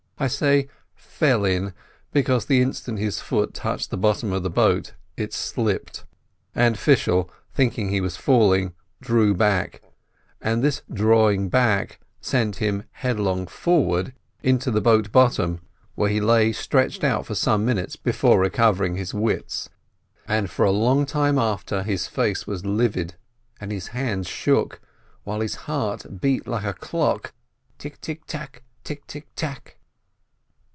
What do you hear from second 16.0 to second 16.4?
he